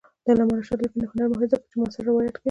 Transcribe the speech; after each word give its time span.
د 0.23 0.25
علامه 0.31 0.53
رشاد 0.57 0.79
لیکنی 0.83 1.05
هنر 1.11 1.27
مهم 1.29 1.41
دی 1.43 1.47
ځکه 1.53 1.65
چې 1.69 1.75
معاصر 1.79 2.03
روایت 2.09 2.33
کوي. 2.35 2.39